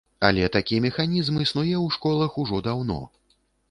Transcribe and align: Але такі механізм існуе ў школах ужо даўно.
Але 0.29 0.47
такі 0.55 0.79
механізм 0.85 1.39
існуе 1.47 1.75
ў 1.85 1.99
школах 1.99 2.43
ужо 2.45 2.67
даўно. 2.71 3.03